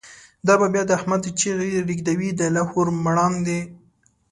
دا 0.47 0.53
به 0.59 0.67
بیا 0.73 0.83
د« 0.87 0.91
احمد» 0.99 1.23
چیغی، 1.39 1.85
ریږدوی 1.89 2.29
د 2.39 2.41
لاهور 2.55 2.87
مړاندی 3.05 3.61